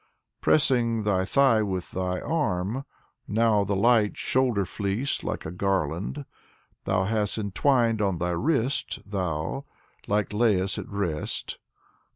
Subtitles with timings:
[0.41, 2.85] Pressing thy thigh with thy arm,
[3.27, 6.25] now the light shoulder fleece like a garland
[6.85, 9.61] Thou hast entwined on thy wrist, thou,
[10.07, 11.59] like Liasus at rest.